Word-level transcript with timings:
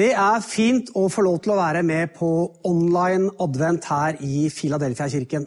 Det 0.00 0.14
er 0.16 0.40
fint 0.40 0.88
å 0.96 1.08
få 1.12 1.26
lov 1.26 1.42
til 1.44 1.52
å 1.52 1.58
være 1.58 1.82
med 1.84 2.14
på 2.16 2.28
online 2.64 3.34
advent 3.42 3.84
her 3.90 4.16
i 4.24 4.46
Filadelfia-kirken. 4.48 5.42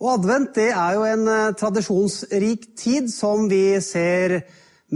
Og 0.00 0.12
advent 0.14 0.54
det 0.56 0.70
er 0.70 0.94
jo 0.96 1.02
en 1.04 1.26
eh, 1.28 1.54
tradisjonsrik 1.60 2.70
tid 2.78 3.10
som 3.12 3.44
vi 3.50 3.76
ser 3.84 4.38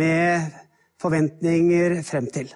med 0.00 0.55
forventninger 1.00 1.98
frem 2.06 2.28
til. 2.32 2.48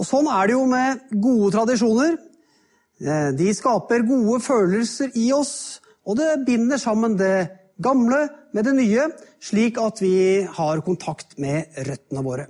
Og 0.00 0.08
sånn 0.08 0.30
er 0.32 0.48
det 0.48 0.56
jo 0.56 0.62
med 0.70 1.02
gode 1.26 1.50
tradisjoner. 1.58 2.16
Eh, 3.04 3.28
de 3.36 3.50
skaper 3.56 4.06
gode 4.08 4.38
følelser 4.44 5.12
i 5.20 5.26
oss, 5.36 5.82
og 6.08 6.16
det 6.22 6.30
binder 6.46 6.80
sammen 6.80 7.18
det 7.20 7.50
gamle 7.84 8.22
med 8.56 8.64
det 8.64 8.78
nye, 8.78 9.10
slik 9.44 9.80
at 9.82 10.00
vi 10.00 10.46
har 10.56 10.84
kontakt 10.88 11.36
med 11.42 11.68
røttene 11.84 12.24
våre. 12.24 12.48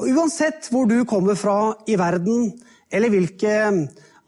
Og 0.00 0.08
Uansett 0.08 0.70
hvor 0.72 0.86
du 0.88 1.02
kommer 1.04 1.36
fra 1.36 1.74
i 1.84 1.98
verden, 2.00 2.54
eller 2.88 3.12
hvilke 3.12 3.56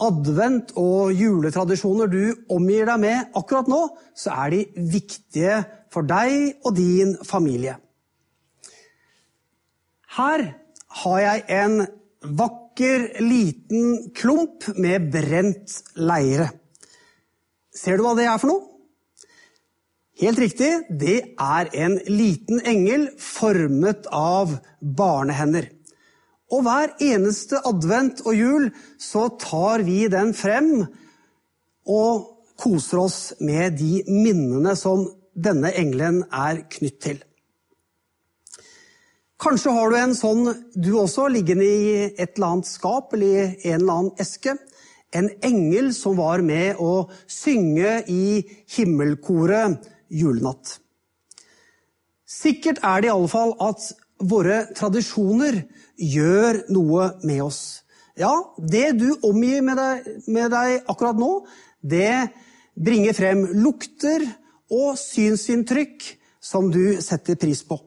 advent- 0.02 0.74
og 0.76 1.14
juletradisjoner 1.16 2.10
du 2.12 2.34
omgir 2.52 2.84
deg 2.90 3.00
med 3.00 3.38
akkurat 3.38 3.70
nå, 3.72 3.78
så 4.12 4.34
er 4.44 4.52
de 4.52 4.88
viktige 4.92 5.62
for 5.92 6.04
deg 6.04 6.60
og 6.66 6.76
din 6.76 7.14
familie. 7.24 7.78
Her 10.12 10.44
har 11.02 11.20
jeg 11.24 11.44
en 11.56 11.78
vakker, 12.22 13.08
liten 13.24 14.12
klump 14.16 14.68
med 14.76 15.08
brent 15.12 15.78
leire. 15.96 16.50
Ser 17.72 17.96
du 17.96 18.04
hva 18.04 18.12
det 18.18 18.28
er 18.28 18.36
for 18.40 18.52
noe? 18.52 18.71
Helt 20.22 20.38
riktig, 20.38 20.70
det 20.86 21.16
er 21.34 21.68
en 21.74 21.96
liten 22.06 22.60
engel 22.62 23.08
formet 23.18 24.04
av 24.14 24.52
barnehender. 24.78 25.64
Og 26.54 26.62
hver 26.62 26.92
eneste 27.02 27.58
advent 27.66 28.20
og 28.22 28.36
jul 28.38 28.68
så 29.02 29.24
tar 29.42 29.82
vi 29.82 30.04
den 30.12 30.30
frem 30.36 30.84
og 31.90 32.28
koser 32.60 33.00
oss 33.02 33.18
med 33.42 33.80
de 33.80 34.04
minnene 34.06 34.76
som 34.78 35.08
denne 35.34 35.72
engelen 35.74 36.20
er 36.30 36.60
knytt 36.70 37.00
til. 37.02 37.18
Kanskje 39.42 39.72
har 39.74 39.90
du 39.90 39.96
en 39.98 40.14
sånn 40.14 40.44
du 40.76 40.92
også, 41.00 41.26
liggende 41.34 41.66
i 41.66 41.94
et 42.12 42.36
eller 42.36 42.52
annet 42.52 42.70
skap 42.70 43.16
eller 43.16 43.56
i 43.56 43.72
en 43.72 43.80
eller 43.80 43.96
annen 43.96 44.22
eske. 44.22 44.54
En 45.10 45.32
engel 45.42 45.90
som 45.96 46.14
var 46.20 46.44
med 46.46 46.78
å 46.78 47.08
synge 47.26 48.04
i 48.06 48.44
himmelkoret 48.76 49.90
julenatt. 50.12 50.78
Sikkert 52.28 52.80
er 52.84 53.02
det 53.02 53.10
iallfall 53.10 53.54
at 53.60 53.90
våre 54.22 54.66
tradisjoner 54.76 55.62
gjør 55.98 56.62
noe 56.72 57.08
med 57.26 57.42
oss. 57.44 57.62
Ja, 58.18 58.32
det 58.56 58.92
du 59.00 59.08
omgir 59.24 59.62
med 59.64 59.78
deg, 59.80 60.08
med 60.28 60.52
deg 60.52 60.88
akkurat 60.90 61.18
nå, 61.18 61.30
det 61.80 62.28
bringer 62.76 63.16
frem 63.16 63.46
lukter 63.64 64.24
og 64.72 64.94
synsinntrykk 65.00 66.04
som 66.42 66.70
du 66.72 67.00
setter 67.04 67.38
pris 67.40 67.62
på. 67.64 67.78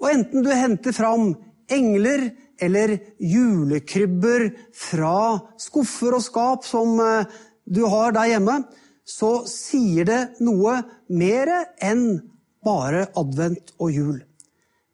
Og 0.00 0.08
enten 0.08 0.44
du 0.44 0.50
henter 0.52 0.96
fram 0.96 1.34
engler 1.70 2.30
eller 2.60 2.96
julekrybber 3.20 4.48
fra 4.76 5.38
skuffer 5.60 6.16
og 6.16 6.24
skap 6.24 6.66
som 6.68 6.98
eh, 7.00 7.28
du 7.64 7.84
har 7.88 8.12
der 8.16 8.32
hjemme, 8.34 8.56
så 9.10 9.30
sier 9.50 10.06
det 10.08 10.20
noe 10.44 10.78
mer 11.10 11.50
enn 11.82 12.20
bare 12.64 13.08
advent 13.18 13.72
og 13.80 13.94
jul. 13.94 14.18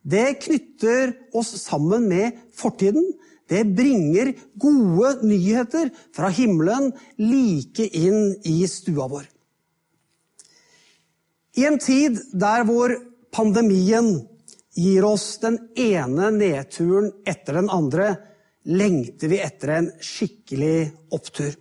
Det 0.07 0.39
knytter 0.45 1.17
oss 1.35 1.51
sammen 1.65 2.07
med 2.09 2.37
fortiden. 2.55 3.05
Det 3.51 3.63
bringer 3.79 4.33
gode 4.59 5.27
nyheter 5.27 5.91
fra 6.15 6.31
himmelen 6.35 6.93
like 7.19 7.87
inn 7.87 8.37
i 8.47 8.61
stua 8.71 9.09
vår. 9.11 9.27
I 11.57 11.67
en 11.67 11.79
tid 11.81 12.19
der 12.37 12.67
hvor 12.69 12.93
pandemien 13.35 14.11
gir 14.77 15.07
oss 15.09 15.39
den 15.43 15.57
ene 15.79 16.31
nedturen 16.35 17.09
etter 17.27 17.63
den 17.63 17.71
andre, 17.73 18.11
lengter 18.67 19.31
vi 19.31 19.39
etter 19.41 19.73
en 19.79 19.89
skikkelig 20.03 20.91
opptur. 21.15 21.55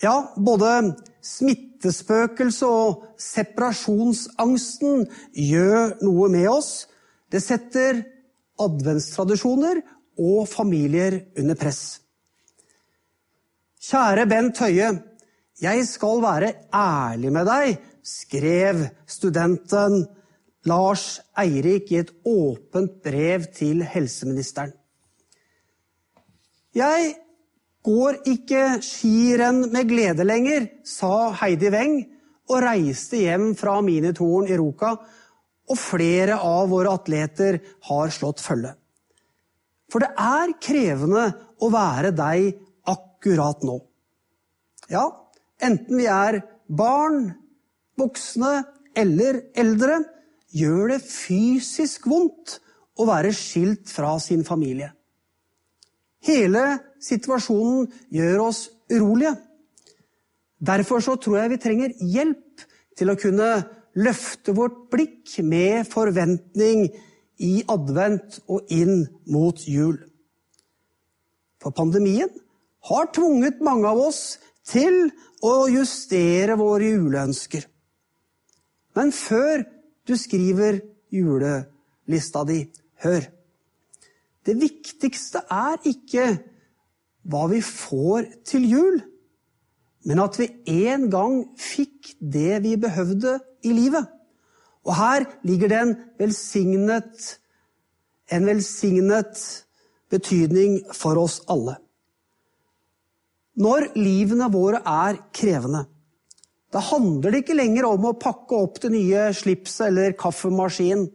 Ja, 0.00 0.32
både 0.36 0.94
smittespøkelset 1.24 2.64
og 2.64 3.02
separasjonsangsten 3.20 5.04
gjør 5.36 5.98
noe 6.00 6.28
med 6.32 6.48
oss. 6.48 6.86
Det 7.28 7.42
setter 7.44 8.00
adventstradisjoner 8.60 9.82
og 10.20 10.48
familier 10.48 11.18
under 11.38 11.58
press. 11.60 12.00
Kjære 13.80 14.26
Bent 14.28 14.60
Høie. 14.64 14.90
Jeg 15.60 15.84
skal 15.88 16.22
være 16.24 16.54
ærlig 16.72 17.30
med 17.36 17.48
deg, 17.48 17.76
skrev 18.00 18.86
studenten 19.08 20.06
Lars 20.68 21.20
Eirik 21.40 21.92
i 21.92 22.00
et 22.00 22.12
åpent 22.24 23.02
brev 23.04 23.44
til 23.56 23.84
helseministeren. 23.84 24.72
Jeg 26.76 27.14
går 27.86 28.20
ikke 28.28 28.64
skirenn 28.84 29.64
med 29.72 29.88
glede 29.88 30.26
lenger, 30.26 30.66
sa 30.84 31.30
Heidi 31.40 31.70
Weng 31.72 31.96
og 32.50 32.62
reiste 32.64 33.22
hjem 33.22 33.52
fra 33.58 33.78
minitoren 33.84 34.50
i 34.50 34.58
Ruka, 34.58 34.96
og 35.70 35.78
flere 35.78 36.40
av 36.42 36.68
våre 36.72 36.92
atleter 36.98 37.60
har 37.86 38.10
slått 38.12 38.42
følge. 38.42 38.74
For 39.90 40.02
det 40.02 40.10
er 40.18 40.56
krevende 40.62 41.24
å 41.62 41.70
være 41.72 42.10
deg 42.14 42.50
akkurat 42.90 43.62
nå. 43.66 43.78
Ja, 44.90 45.06
enten 45.62 46.00
vi 46.00 46.08
er 46.10 46.40
barn, 46.66 47.30
voksne 47.98 48.64
eller 48.98 49.44
eldre, 49.58 50.00
gjør 50.50 50.96
det 50.96 51.02
fysisk 51.06 52.08
vondt 52.10 52.58
å 52.98 53.06
være 53.06 53.30
skilt 53.34 53.90
fra 53.90 54.16
sin 54.22 54.42
familie. 54.46 54.90
Hele 56.26 56.64
situasjonen 57.00 57.88
gjør 58.12 58.42
oss 58.50 58.66
urolige. 58.92 59.34
Derfor 60.60 61.00
så 61.00 61.16
tror 61.16 61.40
jeg 61.40 61.52
vi 61.54 61.60
trenger 61.62 61.94
hjelp 62.04 62.66
til 62.98 63.12
å 63.12 63.18
kunne 63.20 63.50
løfte 63.96 64.52
vårt 64.56 64.90
blikk 64.92 65.38
med 65.46 65.88
forventning 65.88 66.90
i 67.40 67.54
advent 67.72 68.42
og 68.52 68.68
inn 68.72 69.06
mot 69.32 69.64
jul. 69.64 69.96
For 71.60 71.72
pandemien 71.76 72.30
har 72.90 73.10
tvunget 73.16 73.60
mange 73.64 73.88
av 73.88 74.00
oss 74.00 74.38
til 74.68 75.08
å 75.44 75.66
justere 75.72 76.56
våre 76.60 76.92
juleønsker. 76.92 77.64
Men 78.96 79.12
før 79.16 79.64
du 80.08 80.16
skriver 80.18 80.80
julelista 81.12 82.44
di, 82.48 82.64
hør. 83.04 83.28
Det 84.46 84.56
viktigste 84.60 85.42
er 85.52 85.80
ikke 85.88 86.26
hva 87.28 87.44
vi 87.50 87.60
får 87.64 88.30
til 88.48 88.64
jul, 88.70 89.00
men 90.08 90.22
at 90.22 90.38
vi 90.40 90.48
en 90.86 91.10
gang 91.12 91.42
fikk 91.60 92.14
det 92.20 92.62
vi 92.64 92.76
behøvde 92.80 93.36
i 93.68 93.74
livet. 93.76 94.08
Og 94.88 94.96
her 94.96 95.26
ligger 95.44 95.68
det 95.68 95.80
en 95.80 95.94
velsignet, 96.18 97.26
en 98.32 98.48
velsignet 98.48 99.42
betydning 100.10 100.80
for 100.96 101.20
oss 101.20 101.40
alle. 101.52 101.76
Når 103.60 103.90
livene 103.98 104.48
våre 104.52 104.80
er 104.88 105.20
krevende, 105.36 105.84
da 106.70 106.80
handler 106.86 107.34
det 107.34 107.42
ikke 107.42 107.58
lenger 107.58 107.88
om 107.88 108.06
å 108.08 108.16
pakke 108.16 108.56
opp 108.56 108.78
det 108.80 108.92
nye 108.94 109.28
slipset 109.36 109.88
eller 109.90 110.14
kaffemaskinen, 110.16 111.08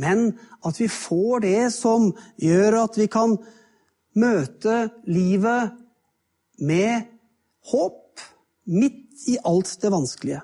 men 0.00 0.32
at 0.64 0.78
vi 0.80 0.88
får 0.88 1.44
det 1.44 1.72
som 1.74 2.10
gjør 2.40 2.78
at 2.84 2.96
vi 3.00 3.08
kan 3.12 3.36
møte 4.18 4.86
livet 5.08 5.74
med 6.62 7.08
håp 7.72 8.24
midt 8.72 9.28
i 9.28 9.38
alt 9.44 9.74
det 9.82 9.92
vanskelige. 9.92 10.42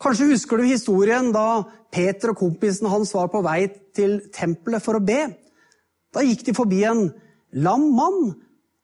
Kanskje 0.00 0.30
husker 0.30 0.56
du 0.56 0.64
historien 0.64 1.28
da 1.34 1.62
Peter 1.92 2.32
og 2.32 2.40
kompisen 2.40 2.88
hans 2.88 3.12
var 3.14 3.28
på 3.32 3.42
vei 3.44 3.66
til 3.96 4.20
tempelet 4.32 4.82
for 4.84 4.96
å 4.96 5.04
be. 5.04 5.26
Da 6.14 6.24
gikk 6.24 6.46
de 6.46 6.54
forbi 6.56 6.84
en 6.88 7.10
lam 7.52 7.90
mann, 7.96 8.22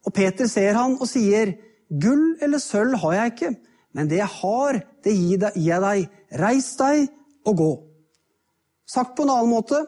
Og 0.06 0.14
Peter 0.14 0.47
ser 0.47 0.76
han 0.79 0.93
og 1.02 1.09
sier, 1.11 1.56
Gull 1.91 2.37
eller 2.38 2.62
sølv 2.62 2.94
har 3.02 3.14
jeg 3.17 3.32
ikke, 3.32 3.49
men 3.91 4.06
det 4.06 4.20
jeg 4.20 4.31
har, 4.38 4.79
det 5.02 5.14
gir 5.17 5.49
jeg 5.59 5.81
deg. 5.82 6.05
Reis 6.38 6.69
deg 6.79 7.09
og 7.43 7.56
gå. 7.59 7.70
Sagt 8.87 9.17
på 9.17 9.27
en 9.27 9.33
annen 9.35 9.50
måte, 9.50 9.83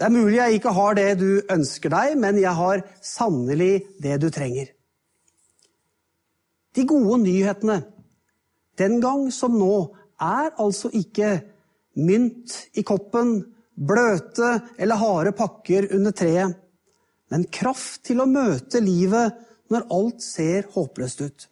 det 0.00 0.06
er 0.08 0.14
mulig 0.14 0.38
jeg 0.38 0.56
ikke 0.56 0.72
har 0.72 0.96
det 0.96 1.08
du 1.20 1.30
ønsker 1.52 1.92
deg, 1.92 2.14
men 2.16 2.38
jeg 2.40 2.56
har 2.56 2.80
sannelig 3.04 3.74
det 4.00 4.16
du 4.22 4.30
trenger. 4.32 4.70
De 6.72 6.86
gode 6.88 7.18
nyhetene, 7.26 7.82
den 8.80 9.00
gang 9.02 9.26
som 9.34 9.58
nå, 9.60 9.74
er 10.20 10.54
altså 10.60 10.88
ikke 10.96 11.34
mynt 12.00 12.56
i 12.80 12.84
koppen, 12.86 13.42
bløte 13.76 14.54
eller 14.80 15.00
harde 15.00 15.34
pakker 15.36 15.90
under 15.96 16.16
treet, 16.16 16.56
men 17.30 17.46
kraft 17.52 18.06
til 18.08 18.22
å 18.22 18.28
møte 18.28 18.80
livet 18.82 19.36
når 19.70 19.86
alt 19.94 20.24
ser 20.24 20.68
håpløst 20.72 21.20
ut. 21.20 21.46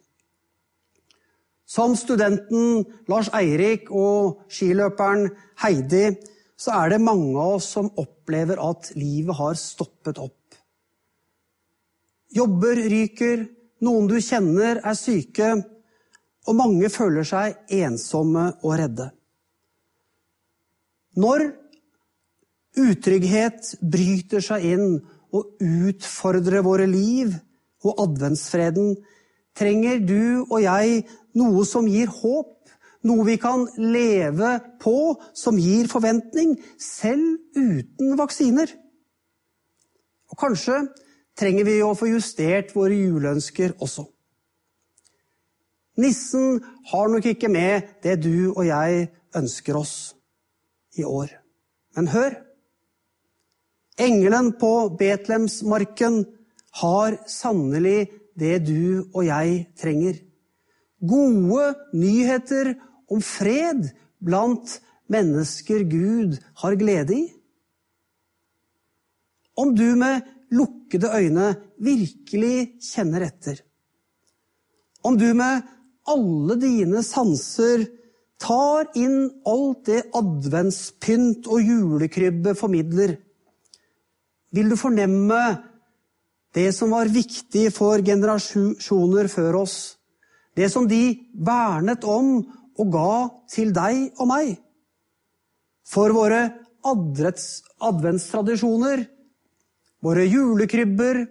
Som 1.69 1.93
studenten 1.93 2.81
Lars 3.09 3.29
Eirik 3.37 3.91
og 3.93 4.49
skiløperen 4.49 5.29
Heidi 5.61 6.07
så 6.59 6.75
er 6.75 6.93
det 6.93 7.03
mange 7.03 7.37
av 7.39 7.57
oss 7.59 7.69
som 7.77 7.87
opplever 8.01 8.59
at 8.59 8.91
livet 8.99 9.37
har 9.37 9.55
stoppet 9.59 10.19
opp. 10.19 10.35
Jobber 12.35 12.77
ryker, 12.91 13.45
noen 13.85 14.09
du 14.11 14.17
kjenner 14.21 14.81
er 14.83 14.97
syke, 14.99 15.53
og 16.49 16.57
mange 16.57 16.89
føler 16.91 17.25
seg 17.27 17.55
ensomme 17.79 18.49
og 18.59 18.75
redde. 18.81 19.07
Når 21.19 21.45
utrygghet 22.79 23.73
bryter 23.81 24.43
seg 24.43 24.67
inn 24.73 24.99
og 25.35 25.63
utfordrer 25.63 26.63
våre 26.65 26.85
liv 26.89 27.33
og 27.85 28.03
adventsfreden, 28.03 28.93
trenger 29.57 29.99
du 30.03 30.45
og 30.49 30.59
jeg 30.63 31.03
noe 31.39 31.65
som 31.67 31.87
gir 31.89 32.11
håp, 32.11 32.58
noe 33.07 33.25
vi 33.27 33.37
kan 33.39 33.65
leve 33.79 34.57
på, 34.81 35.15
som 35.33 35.59
gir 35.59 35.87
forventning, 35.91 36.57
selv 36.79 37.39
uten 37.55 38.17
vaksiner. 38.19 38.71
Og 40.29 40.39
kanskje 40.39 40.81
trenger 41.39 41.67
vi 41.67 41.79
å 41.83 41.95
få 41.97 42.11
justert 42.11 42.73
våre 42.75 42.97
juleønsker 42.97 43.77
også. 43.79 44.05
Nissen 45.99 46.59
har 46.91 47.09
nok 47.11 47.25
ikke 47.27 47.51
med 47.51 47.87
det 48.03 48.19
du 48.23 48.51
og 48.53 48.63
jeg 48.67 49.09
ønsker 49.35 49.79
oss 49.79 49.95
i 50.95 51.03
år. 51.03 51.31
Men 51.95 52.11
hør! 52.11 52.37
Engelen 53.99 54.53
på 54.55 54.71
Betlehemsmarken 54.95 56.21
har 56.79 57.17
sannelig 57.27 58.07
det 58.39 58.61
du 58.63 59.09
og 59.11 59.25
jeg 59.27 59.65
trenger. 59.79 60.21
Gode 61.03 61.73
nyheter 61.91 62.77
om 63.09 63.21
fred 63.25 63.89
blant 64.21 64.77
mennesker 65.09 65.85
Gud 65.89 66.37
har 66.61 66.77
glede 66.79 67.15
i. 67.15 67.25
Om 69.59 69.73
du 69.75 69.87
med 69.99 70.27
lukkede 70.55 71.11
øyne 71.13 71.49
virkelig 71.81 72.79
kjenner 72.81 73.27
etter. 73.27 73.59
Om 75.05 75.17
du 75.19 75.31
med 75.37 75.65
alle 76.09 76.57
dine 76.59 77.03
sanser 77.05 77.85
tar 78.39 78.87
inn 78.97 79.27
alt 79.47 79.83
det 79.89 80.03
adventspynt 80.15 81.47
og 81.51 81.63
julekrybbe 81.63 82.55
formidler, 82.57 83.17
vil 84.55 84.71
du 84.71 84.77
fornemme 84.79 85.41
det 86.55 86.71
som 86.73 86.95
var 86.95 87.11
viktig 87.13 87.67
for 87.75 88.01
generasjoner 88.01 89.29
før 89.29 89.59
oss, 89.61 89.75
det 90.57 90.71
som 90.73 90.87
de 90.89 91.19
vernet 91.45 92.03
om 92.09 92.39
og 92.79 92.91
ga 92.93 93.27
til 93.51 93.73
deg 93.75 94.13
og 94.19 94.27
meg. 94.31 94.55
For 95.89 96.13
våre 96.15 96.41
adventstradisjoner, 96.87 99.03
våre 100.05 100.23
julekrybber 100.29 101.25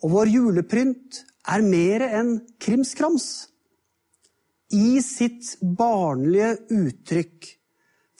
og 0.00 0.08
vår 0.14 0.26
julepynt 0.32 1.18
er 1.50 1.60
mer 1.64 2.00
enn 2.06 2.46
krimskrams. 2.62 3.48
I 4.70 5.00
sitt 5.02 5.56
barnlige 5.60 6.58
uttrykk 6.70 7.58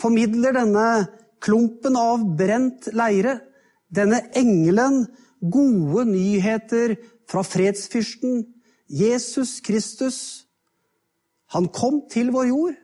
formidler 0.01 0.53
denne 0.57 1.07
klumpen 1.41 1.97
av 1.97 2.25
brent 2.37 2.89
leire, 2.97 3.41
denne 3.89 4.21
engelen, 4.37 5.07
gode 5.41 6.05
nyheter 6.11 6.97
fra 7.31 7.43
fredsfyrsten 7.47 8.45
Jesus 8.91 9.61
Kristus. 9.65 10.50
Han 11.51 11.67
kom 11.75 12.05
til 12.11 12.31
vår 12.31 12.51
jord, 12.51 12.77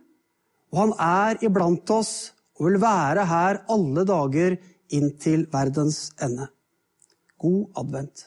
og 0.75 0.81
han 0.81 0.95
er 0.99 1.45
iblant 1.47 1.91
oss 1.95 2.15
og 2.59 2.71
vil 2.71 2.81
være 2.83 3.27
her 3.31 3.61
alle 3.71 4.03
dager 4.09 4.57
inntil 4.97 5.47
verdens 5.53 6.09
ende. 6.23 6.49
God 7.39 7.69
advent. 7.79 8.27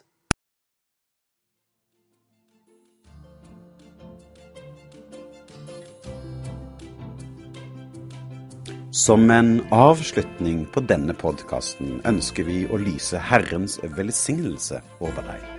Som 8.95 9.29
en 9.31 9.59
avslutning 9.75 10.65
på 10.73 10.81
denne 10.87 11.13
podkasten 11.13 11.99
ønsker 12.09 12.47
vi 12.47 12.63
å 12.67 12.79
lyse 12.81 13.21
Herrens 13.21 13.77
velsignelse 13.95 14.81
over 14.99 15.25
deg. 15.33 15.58